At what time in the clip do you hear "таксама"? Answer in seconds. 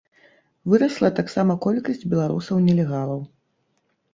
1.19-1.57